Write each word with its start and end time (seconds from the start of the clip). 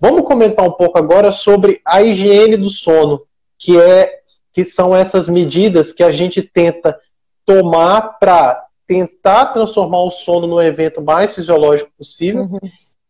Vamos 0.00 0.22
comentar 0.22 0.66
um 0.66 0.72
pouco 0.72 0.98
agora 0.98 1.32
sobre 1.32 1.80
a 1.84 2.02
higiene 2.02 2.56
do 2.56 2.70
sono, 2.70 3.22
que 3.58 3.78
é 3.78 4.18
que 4.52 4.64
são 4.64 4.94
essas 4.94 5.28
medidas 5.28 5.92
que 5.92 6.02
a 6.02 6.10
gente 6.10 6.42
tenta 6.42 6.98
tomar 7.46 8.18
para 8.18 8.64
tentar 8.86 9.46
transformar 9.46 10.02
o 10.02 10.10
sono 10.10 10.46
no 10.46 10.62
evento 10.62 11.02
mais 11.02 11.34
fisiológico 11.34 11.90
possível 11.96 12.42
uhum. 12.42 12.58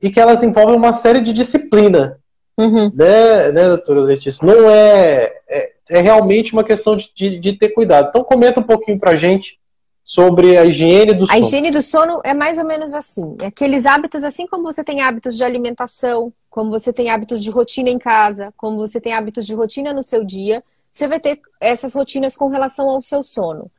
e 0.02 0.10
que 0.10 0.20
elas 0.20 0.42
envolvem 0.42 0.76
uma 0.76 0.92
série 0.92 1.20
de 1.20 1.32
disciplina. 1.32 2.18
Uhum. 2.58 2.90
Né, 2.92 3.52
né, 3.52 3.68
doutora 3.68 4.00
Letícia? 4.00 4.44
Não 4.44 4.68
é, 4.68 5.32
é, 5.48 5.72
é 5.88 6.00
realmente 6.00 6.52
uma 6.52 6.64
questão 6.64 6.96
de, 6.96 7.08
de, 7.14 7.38
de, 7.38 7.52
ter 7.52 7.68
cuidado. 7.68 8.08
Então, 8.08 8.24
comenta 8.24 8.58
um 8.58 8.64
pouquinho 8.64 8.98
para 8.98 9.12
a 9.12 9.16
gente 9.16 9.58
sobre 10.04 10.58
a 10.58 10.64
higiene 10.64 11.14
do 11.14 11.26
sono. 11.26 11.32
A 11.32 11.38
higiene 11.38 11.70
do 11.70 11.82
sono 11.82 12.20
é 12.24 12.34
mais 12.34 12.58
ou 12.58 12.66
menos 12.66 12.94
assim. 12.94 13.36
É 13.40 13.46
aqueles 13.46 13.86
hábitos, 13.86 14.24
assim 14.24 14.46
como 14.46 14.64
você 14.64 14.82
tem 14.82 15.02
hábitos 15.02 15.36
de 15.36 15.44
alimentação, 15.44 16.32
como 16.58 16.72
você 16.72 16.92
tem 16.92 17.08
hábitos 17.08 17.40
de 17.40 17.50
rotina 17.50 17.88
em 17.88 18.00
casa, 18.00 18.52
como 18.56 18.78
você 18.78 19.00
tem 19.00 19.12
hábitos 19.12 19.46
de 19.46 19.54
rotina 19.54 19.92
no 19.92 20.02
seu 20.02 20.24
dia, 20.24 20.64
você 20.90 21.06
vai 21.06 21.20
ter 21.20 21.40
essas 21.60 21.94
rotinas 21.94 22.36
com 22.36 22.48
relação 22.48 22.90
ao 22.90 23.00
seu 23.00 23.22
sono. 23.22 23.70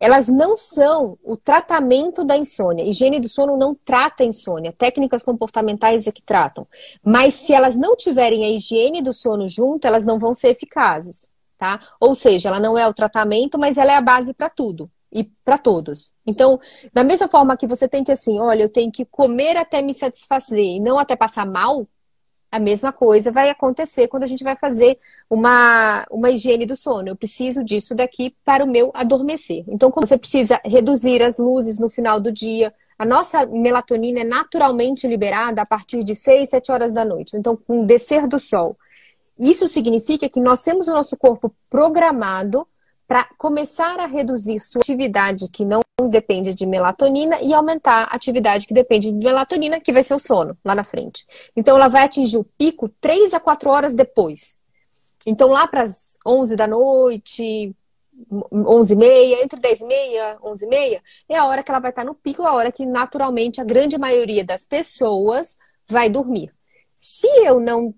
Elas 0.00 0.26
não 0.26 0.56
são 0.56 1.16
o 1.22 1.36
tratamento 1.36 2.24
da 2.24 2.36
insônia. 2.36 2.84
Higiene 2.84 3.20
do 3.20 3.28
sono 3.28 3.56
não 3.56 3.72
trata 3.72 4.24
a 4.24 4.26
insônia. 4.26 4.72
Técnicas 4.72 5.22
comportamentais 5.22 6.08
é 6.08 6.10
que 6.10 6.20
tratam. 6.20 6.66
Mas 7.04 7.34
se 7.34 7.52
elas 7.52 7.76
não 7.76 7.94
tiverem 7.94 8.44
a 8.44 8.50
higiene 8.50 9.00
do 9.00 9.12
sono 9.12 9.46
junto, 9.46 9.86
elas 9.86 10.04
não 10.04 10.18
vão 10.18 10.34
ser 10.34 10.48
eficazes, 10.48 11.30
tá? 11.56 11.78
Ou 12.00 12.16
seja, 12.16 12.48
ela 12.48 12.58
não 12.58 12.76
é 12.76 12.84
o 12.88 12.92
tratamento, 12.92 13.56
mas 13.60 13.76
ela 13.76 13.92
é 13.92 13.96
a 13.96 14.00
base 14.00 14.34
para 14.34 14.50
tudo 14.50 14.90
e 15.12 15.22
para 15.44 15.56
todos. 15.56 16.12
Então, 16.26 16.58
da 16.92 17.04
mesma 17.04 17.28
forma 17.28 17.56
que 17.56 17.68
você 17.68 17.88
tem 17.88 18.02
que 18.02 18.10
assim, 18.10 18.40
olha, 18.40 18.64
eu 18.64 18.68
tenho 18.68 18.90
que 18.90 19.04
comer 19.04 19.56
até 19.56 19.80
me 19.80 19.94
satisfazer 19.94 20.58
e 20.58 20.80
não 20.80 20.98
até 20.98 21.14
passar 21.14 21.46
mal, 21.46 21.86
a 22.54 22.58
mesma 22.60 22.92
coisa 22.92 23.32
vai 23.32 23.50
acontecer 23.50 24.06
quando 24.06 24.22
a 24.22 24.26
gente 24.26 24.44
vai 24.44 24.54
fazer 24.54 24.96
uma, 25.28 26.06
uma 26.08 26.30
higiene 26.30 26.64
do 26.64 26.76
sono. 26.76 27.08
Eu 27.08 27.16
preciso 27.16 27.64
disso 27.64 27.96
daqui 27.96 28.36
para 28.44 28.62
o 28.62 28.70
meu 28.70 28.92
adormecer. 28.94 29.64
Então, 29.66 29.90
como 29.90 30.06
você 30.06 30.16
precisa 30.16 30.60
reduzir 30.64 31.20
as 31.20 31.36
luzes 31.36 31.80
no 31.80 31.90
final 31.90 32.20
do 32.20 32.30
dia, 32.30 32.72
a 32.96 33.04
nossa 33.04 33.44
melatonina 33.44 34.20
é 34.20 34.24
naturalmente 34.24 35.08
liberada 35.08 35.62
a 35.62 35.66
partir 35.66 36.04
de 36.04 36.14
6, 36.14 36.48
7 36.48 36.70
horas 36.70 36.92
da 36.92 37.04
noite. 37.04 37.36
Então, 37.36 37.56
com 37.56 37.82
o 37.82 37.86
descer 37.86 38.28
do 38.28 38.38
sol. 38.38 38.76
Isso 39.36 39.66
significa 39.66 40.28
que 40.28 40.38
nós 40.38 40.62
temos 40.62 40.86
o 40.86 40.92
nosso 40.92 41.16
corpo 41.16 41.52
programado 41.68 42.64
para 43.08 43.24
começar 43.36 43.98
a 43.98 44.06
reduzir 44.06 44.60
sua 44.60 44.80
atividade 44.80 45.48
que 45.50 45.64
não 45.64 45.80
depende 46.08 46.54
de 46.54 46.66
melatonina 46.66 47.40
e 47.40 47.52
aumentar 47.52 48.04
a 48.04 48.16
atividade 48.16 48.66
que 48.66 48.74
depende 48.74 49.10
de 49.12 49.24
melatonina, 49.24 49.80
que 49.80 49.92
vai 49.92 50.02
ser 50.02 50.14
o 50.14 50.18
sono 50.18 50.56
lá 50.64 50.74
na 50.74 50.84
frente. 50.84 51.26
Então, 51.56 51.76
ela 51.76 51.88
vai 51.88 52.04
atingir 52.04 52.36
o 52.36 52.44
pico 52.44 52.88
3 53.00 53.34
a 53.34 53.40
4 53.40 53.70
horas 53.70 53.94
depois. 53.94 54.60
Então, 55.26 55.48
lá 55.48 55.66
para 55.66 55.82
as 55.82 56.18
11 56.26 56.56
da 56.56 56.66
noite, 56.66 57.74
11 58.52 58.94
e 58.94 58.96
meia, 58.96 59.42
entre 59.42 59.58
10 59.58 59.80
e 59.80 59.86
meia, 59.86 60.38
11 60.42 60.64
e 60.64 60.68
meia, 60.68 61.02
é 61.28 61.36
a 61.36 61.46
hora 61.46 61.62
que 61.62 61.70
ela 61.70 61.80
vai 61.80 61.90
estar 61.90 62.04
no 62.04 62.14
pico, 62.14 62.42
a 62.42 62.52
hora 62.52 62.70
que 62.70 62.86
naturalmente 62.86 63.60
a 63.60 63.64
grande 63.64 63.98
maioria 63.98 64.44
das 64.44 64.64
pessoas 64.64 65.58
vai 65.88 66.08
dormir. 66.08 66.54
Se 66.94 67.26
eu 67.44 67.58
não, 67.60 67.94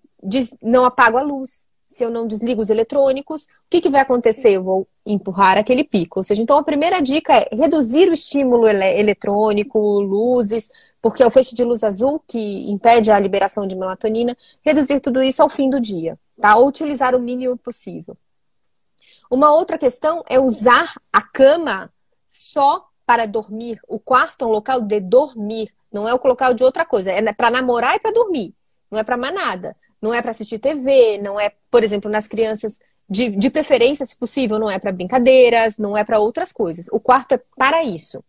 não 0.62 0.84
apago 0.84 1.18
a 1.18 1.22
luz, 1.22 1.70
se 1.96 2.04
eu 2.04 2.10
não 2.10 2.26
desligo 2.26 2.60
os 2.60 2.68
eletrônicos, 2.68 3.44
o 3.44 3.48
que, 3.70 3.80
que 3.80 3.88
vai 3.88 4.02
acontecer? 4.02 4.50
Eu 4.50 4.62
vou 4.62 4.88
empurrar 5.06 5.56
aquele 5.56 5.82
pico. 5.82 6.20
Ou 6.20 6.24
seja, 6.24 6.42
então 6.42 6.58
a 6.58 6.62
primeira 6.62 7.00
dica 7.00 7.32
é 7.32 7.48
reduzir 7.52 8.10
o 8.10 8.12
estímulo 8.12 8.68
ele 8.68 8.84
eletrônico, 9.00 9.78
luzes, 10.00 10.70
porque 11.00 11.22
é 11.22 11.26
o 11.26 11.30
feixe 11.30 11.54
de 11.54 11.64
luz 11.64 11.82
azul 11.82 12.22
que 12.28 12.70
impede 12.70 13.10
a 13.10 13.18
liberação 13.18 13.66
de 13.66 13.74
melatonina, 13.74 14.36
reduzir 14.62 15.00
tudo 15.00 15.22
isso 15.22 15.42
ao 15.42 15.48
fim 15.48 15.70
do 15.70 15.80
dia, 15.80 16.18
tá? 16.38 16.54
Ou 16.56 16.68
utilizar 16.68 17.14
o 17.14 17.18
mínimo 17.18 17.56
possível. 17.56 18.14
Uma 19.30 19.50
outra 19.54 19.78
questão 19.78 20.22
é 20.28 20.38
usar 20.38 20.92
a 21.10 21.22
cama 21.22 21.90
só 22.28 22.86
para 23.06 23.24
dormir. 23.24 23.80
O 23.88 23.98
quarto 23.98 24.44
é 24.44 24.46
um 24.46 24.50
local 24.50 24.82
de 24.82 25.00
dormir, 25.00 25.72
não 25.90 26.06
é 26.06 26.12
o 26.12 26.20
local 26.22 26.52
de 26.52 26.62
outra 26.62 26.84
coisa. 26.84 27.10
É 27.10 27.32
para 27.32 27.50
namorar 27.50 27.96
e 27.96 28.00
para 28.00 28.12
dormir, 28.12 28.54
não 28.90 28.98
é 28.98 29.02
para 29.02 29.16
mais 29.16 29.34
nada. 29.34 29.74
Não 30.06 30.14
é 30.14 30.22
para 30.22 30.30
assistir 30.30 30.60
TV, 30.60 31.18
não 31.18 31.38
é, 31.38 31.52
por 31.68 31.82
exemplo, 31.82 32.08
nas 32.08 32.28
crianças, 32.28 32.78
de, 33.10 33.30
de 33.30 33.50
preferência, 33.50 34.06
se 34.06 34.16
possível, 34.16 34.56
não 34.56 34.70
é 34.70 34.78
para 34.78 34.92
brincadeiras, 34.92 35.78
não 35.78 35.96
é 35.96 36.04
para 36.04 36.20
outras 36.20 36.52
coisas. 36.52 36.86
O 36.92 37.00
quarto 37.00 37.32
é 37.32 37.42
para 37.56 37.82
isso. 37.82 38.22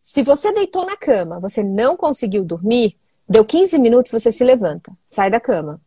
Se 0.00 0.22
você 0.22 0.52
deitou 0.52 0.86
na 0.86 0.96
cama, 0.96 1.40
você 1.40 1.64
não 1.64 1.96
conseguiu 1.96 2.44
dormir, 2.44 2.96
deu 3.28 3.44
15 3.44 3.80
minutos, 3.80 4.12
você 4.12 4.30
se 4.30 4.44
levanta, 4.44 4.92
sai 5.04 5.28
da 5.28 5.40
cama. 5.40 5.80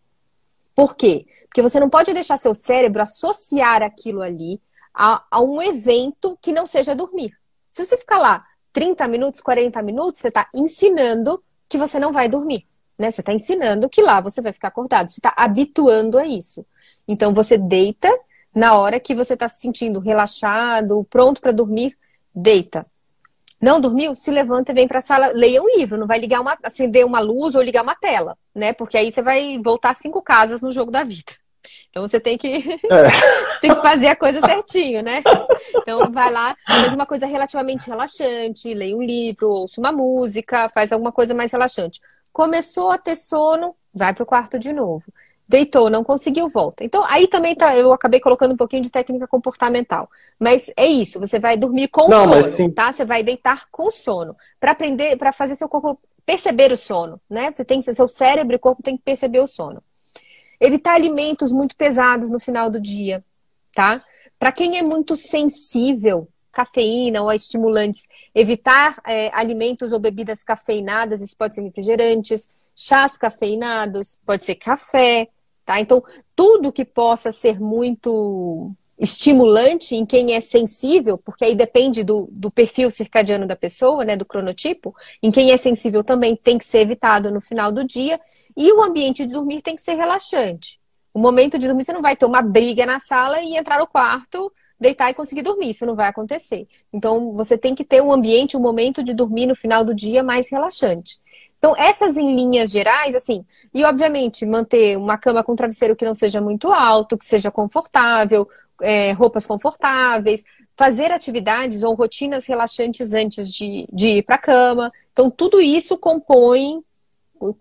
Por 0.75 0.97
quê? 0.97 1.25
Porque 1.43 1.61
você 1.61 1.79
não 1.79 1.89
pode 1.89 2.13
deixar 2.13 2.35
seu 2.35 2.53
cérebro 2.53 3.01
associar 3.01 3.81
aquilo 3.81 4.21
ali 4.21 4.59
a, 4.93 5.23
a 5.31 5.41
um 5.41 5.61
evento 5.61 6.37
que 6.41 6.51
não 6.51 6.67
seja 6.67 6.93
dormir. 6.93 7.31
Se 7.69 7.85
você 7.85 7.97
ficar 7.97 8.17
lá 8.17 8.45
30 8.73 9.07
minutos, 9.07 9.39
40 9.39 9.81
minutos, 9.81 10.19
você 10.19 10.27
está 10.27 10.49
ensinando 10.53 11.41
que 11.69 11.77
você 11.77 11.97
não 11.99 12.11
vai 12.11 12.27
dormir 12.27 12.67
né? 12.97 13.11
Você 13.11 13.21
está 13.21 13.33
ensinando 13.33 13.89
que 13.89 14.01
lá 14.01 14.19
você 14.19 14.41
vai 14.41 14.51
ficar 14.51 14.69
acordado, 14.69 15.09
você 15.09 15.19
está 15.19 15.33
habituando 15.37 16.17
a 16.17 16.25
isso. 16.25 16.65
Então 17.07 17.33
você 17.33 17.57
deita 17.57 18.11
na 18.53 18.77
hora 18.77 18.99
que 18.99 19.13
você 19.13 19.33
está 19.33 19.47
se 19.47 19.61
sentindo 19.61 19.99
relaxado, 19.99 21.05
pronto 21.09 21.39
para 21.39 21.51
dormir, 21.51 21.95
deita. 22.33 22.85
Não 23.61 23.81
dormiu? 23.81 24.15
Se 24.15 24.29
levanta 24.29 24.71
e 24.71 24.75
vem 24.75 24.87
para 24.87 24.99
a 24.99 25.01
sala, 25.01 25.27
leia 25.33 25.61
um 25.61 25.77
livro, 25.77 25.97
não 25.97 26.07
vai 26.07 26.19
ligar 26.19 26.41
uma, 26.41 26.57
acender 26.63 27.05
uma 27.05 27.19
luz 27.19 27.55
ou 27.55 27.61
ligar 27.61 27.83
uma 27.83 27.95
tela, 27.95 28.37
né? 28.53 28.73
Porque 28.73 28.97
aí 28.97 29.11
você 29.11 29.21
vai 29.21 29.59
voltar 29.63 29.95
cinco 29.95 30.21
casas 30.21 30.61
no 30.61 30.71
jogo 30.71 30.91
da 30.91 31.03
vida. 31.03 31.33
Então 31.89 32.07
você 32.07 32.19
tem 32.19 32.37
que 32.37 32.47
é. 32.47 33.09
você 33.49 33.59
tem 33.61 33.73
que 33.73 33.81
fazer 33.81 34.09
a 34.09 34.15
coisa 34.15 34.39
certinho, 34.41 35.01
né? 35.01 35.21
Então 35.75 36.11
vai 36.11 36.31
lá, 36.31 36.55
faz 36.65 36.93
uma 36.93 37.05
coisa 37.05 37.25
relativamente 37.25 37.87
relaxante, 37.87 38.73
leia 38.73 38.95
um 38.95 39.01
livro, 39.01 39.49
ouça 39.49 39.81
uma 39.81 39.91
música, 39.91 40.69
faz 40.69 40.91
alguma 40.91 41.11
coisa 41.11 41.33
mais 41.33 41.51
relaxante. 41.51 41.99
Começou 42.37 42.91
a 42.91 42.99
ter 42.99 43.15
sono, 43.15 43.75
vai 43.91 44.13
para 44.13 44.21
o 44.21 44.25
quarto 44.27 44.59
de 44.59 44.71
novo. 44.71 45.03
Deitou, 45.49 45.89
não 45.89 46.03
conseguiu, 46.03 46.47
volta. 46.47 46.83
Então, 46.83 47.03
aí 47.05 47.27
também 47.27 47.55
tá, 47.55 47.75
eu 47.75 47.91
acabei 47.91 48.19
colocando 48.19 48.51
um 48.53 48.55
pouquinho 48.55 48.83
de 48.83 48.91
técnica 48.91 49.27
comportamental. 49.27 50.07
Mas 50.39 50.71
é 50.77 50.85
isso, 50.85 51.19
você 51.19 51.39
vai 51.39 51.57
dormir 51.57 51.87
com 51.87 52.07
não, 52.07 52.43
sono, 52.43 52.71
tá? 52.73 52.93
Você 52.93 53.03
vai 53.05 53.23
deitar 53.23 53.65
com 53.71 53.89
sono. 53.89 54.35
Para 54.59 54.73
aprender, 54.73 55.17
para 55.17 55.33
fazer 55.33 55.55
seu 55.55 55.67
corpo 55.67 55.99
perceber 56.23 56.71
o 56.71 56.77
sono, 56.77 57.19
né? 57.27 57.51
Você 57.51 57.65
tem 57.65 57.81
seu 57.81 58.07
cérebro 58.07 58.55
e 58.55 58.59
corpo 58.59 58.83
tem 58.83 58.95
que 58.95 59.03
perceber 59.03 59.39
o 59.39 59.47
sono. 59.47 59.81
Evitar 60.61 60.93
alimentos 60.93 61.51
muito 61.51 61.75
pesados 61.75 62.29
no 62.29 62.39
final 62.39 62.69
do 62.69 62.79
dia, 62.79 63.25
tá? 63.73 64.03
Para 64.37 64.51
quem 64.51 64.77
é 64.77 64.83
muito 64.83 65.17
sensível 65.17 66.27
cafeína 66.57 67.21
ou 67.21 67.29
a 67.29 67.35
estimulantes, 67.35 68.07
evitar 68.33 68.99
é, 69.05 69.29
alimentos 69.31 69.91
ou 69.91 69.99
bebidas 69.99 70.43
cafeinadas, 70.43 71.21
isso 71.21 71.37
pode 71.37 71.53
ser 71.53 71.61
refrigerantes, 71.61 72.49
chás 72.75 73.15
cafeinados, 73.15 74.19
pode 74.25 74.43
ser 74.43 74.55
café, 74.55 75.27
tá? 75.63 75.79
Então, 75.79 76.01
tudo 76.35 76.71
que 76.71 76.83
possa 76.83 77.31
ser 77.31 77.59
muito 77.59 78.71
estimulante 78.97 79.95
em 79.95 80.03
quem 80.03 80.33
é 80.33 80.39
sensível, 80.39 81.19
porque 81.19 81.45
aí 81.45 81.55
depende 81.55 82.03
do, 82.03 82.27
do 82.31 82.49
perfil 82.49 82.89
circadiano 82.89 83.45
da 83.45 83.55
pessoa, 83.55 84.03
né, 84.03 84.17
do 84.17 84.25
cronotipo, 84.25 84.95
em 85.21 85.29
quem 85.29 85.51
é 85.51 85.57
sensível 85.57 86.03
também 86.03 86.35
tem 86.35 86.57
que 86.57 86.65
ser 86.65 86.79
evitado 86.79 87.29
no 87.29 87.39
final 87.39 87.71
do 87.71 87.83
dia, 87.83 88.19
e 88.55 88.73
o 88.73 88.81
ambiente 88.81 89.27
de 89.27 89.33
dormir 89.33 89.61
tem 89.61 89.75
que 89.75 89.81
ser 89.83 89.93
relaxante. 89.93 90.79
O 91.13 91.19
momento 91.19 91.59
de 91.59 91.67
dormir, 91.67 91.83
você 91.83 91.93
não 91.93 92.01
vai 92.01 92.15
ter 92.15 92.25
uma 92.25 92.41
briga 92.41 92.83
na 92.87 92.97
sala 92.97 93.39
e 93.43 93.55
entrar 93.55 93.77
no 93.77 93.85
quarto 93.85 94.51
deitar 94.79 95.09
e 95.09 95.13
conseguir 95.13 95.41
dormir. 95.41 95.69
Isso 95.69 95.85
não 95.85 95.95
vai 95.95 96.07
acontecer. 96.07 96.67
Então, 96.91 97.33
você 97.33 97.57
tem 97.57 97.75
que 97.75 97.83
ter 97.83 98.01
um 98.01 98.11
ambiente, 98.11 98.57
um 98.57 98.61
momento 98.61 99.03
de 99.03 99.13
dormir 99.13 99.45
no 99.47 99.55
final 99.55 99.83
do 99.83 99.93
dia 99.93 100.23
mais 100.23 100.51
relaxante. 100.51 101.19
Então, 101.57 101.75
essas 101.75 102.17
em 102.17 102.35
linhas 102.35 102.69
gerais, 102.69 103.15
assim, 103.15 103.43
e 103.73 103.83
obviamente 103.83 104.45
manter 104.45 104.95
uma 104.97 105.17
cama 105.17 105.43
com 105.43 105.55
travesseiro 105.55 105.95
que 105.95 106.05
não 106.05 106.13
seja 106.13 106.39
muito 106.39 106.71
alto, 106.71 107.17
que 107.17 107.25
seja 107.25 107.49
confortável, 107.49 108.47
é, 108.81 109.11
roupas 109.13 109.45
confortáveis, 109.45 110.43
fazer 110.75 111.11
atividades 111.11 111.81
ou 111.81 111.95
rotinas 111.95 112.45
relaxantes 112.45 113.13
antes 113.13 113.51
de, 113.51 113.87
de 113.91 114.07
ir 114.07 114.23
para 114.23 114.35
a 114.35 114.39
cama. 114.39 114.91
Então, 115.11 115.31
tudo 115.31 115.59
isso 115.59 115.97
compõe, 115.97 116.83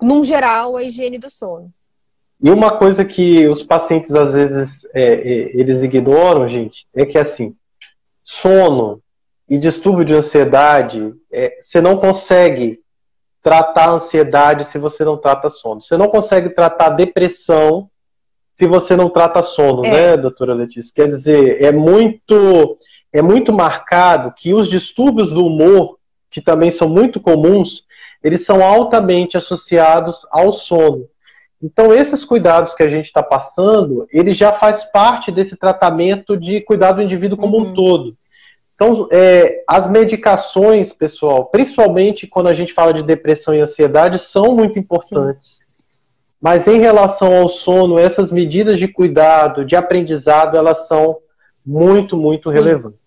num 0.02 0.22
geral, 0.22 0.76
a 0.76 0.82
higiene 0.82 1.18
do 1.18 1.30
sono. 1.30 1.72
E 2.42 2.50
uma 2.50 2.76
coisa 2.76 3.04
que 3.04 3.48
os 3.48 3.62
pacientes 3.62 4.14
às 4.14 4.32
vezes 4.32 4.86
é, 4.94 5.02
é, 5.02 5.58
eles 5.58 5.82
ignoram, 5.82 6.48
gente, 6.48 6.86
é 6.94 7.06
que 7.06 7.16
assim, 7.16 7.54
sono 8.22 9.00
e 9.48 9.56
distúrbio 9.56 10.04
de 10.04 10.14
ansiedade, 10.14 11.14
é, 11.32 11.58
você 11.60 11.80
não 11.80 11.96
consegue 11.96 12.80
tratar 13.42 13.84
a 13.84 13.92
ansiedade 13.92 14.64
se 14.64 14.76
você 14.76 15.04
não 15.04 15.16
trata 15.16 15.48
sono. 15.48 15.80
Você 15.80 15.96
não 15.96 16.08
consegue 16.08 16.50
tratar 16.50 16.90
depressão 16.90 17.88
se 18.52 18.66
você 18.66 18.96
não 18.96 19.08
trata 19.08 19.42
sono, 19.42 19.84
é. 19.84 19.90
né, 19.90 20.16
doutora 20.16 20.52
Letícia? 20.52 20.92
Quer 20.94 21.08
dizer, 21.08 21.62
é 21.62 21.70
muito, 21.70 22.78
é 23.12 23.22
muito 23.22 23.52
marcado 23.52 24.32
que 24.36 24.52
os 24.52 24.68
distúrbios 24.68 25.30
do 25.30 25.46
humor, 25.46 25.98
que 26.30 26.40
também 26.40 26.70
são 26.70 26.88
muito 26.88 27.20
comuns, 27.20 27.84
eles 28.22 28.44
são 28.44 28.64
altamente 28.64 29.36
associados 29.36 30.26
ao 30.32 30.52
sono. 30.52 31.06
Então, 31.62 31.92
esses 31.92 32.24
cuidados 32.24 32.74
que 32.74 32.82
a 32.82 32.88
gente 32.88 33.06
está 33.06 33.22
passando, 33.22 34.06
ele 34.10 34.34
já 34.34 34.52
faz 34.52 34.84
parte 34.84 35.32
desse 35.32 35.56
tratamento 35.56 36.36
de 36.36 36.60
cuidar 36.60 36.92
do 36.92 37.02
indivíduo 37.02 37.38
como 37.38 37.56
uhum. 37.56 37.70
um 37.70 37.74
todo. 37.74 38.16
Então, 38.74 39.08
é, 39.10 39.64
as 39.66 39.90
medicações, 39.90 40.92
pessoal, 40.92 41.46
principalmente 41.46 42.26
quando 42.26 42.48
a 42.48 42.54
gente 42.54 42.74
fala 42.74 42.92
de 42.92 43.02
depressão 43.02 43.54
e 43.54 43.60
ansiedade, 43.60 44.18
são 44.18 44.54
muito 44.54 44.78
importantes. 44.78 45.52
Sim. 45.52 45.64
Mas 46.38 46.66
em 46.68 46.78
relação 46.78 47.34
ao 47.34 47.48
sono, 47.48 47.98
essas 47.98 48.30
medidas 48.30 48.78
de 48.78 48.86
cuidado, 48.86 49.64
de 49.64 49.74
aprendizado, 49.74 50.56
elas 50.56 50.86
são 50.86 51.18
muito, 51.64 52.18
muito 52.18 52.50
Sim. 52.50 52.54
relevantes. 52.54 53.05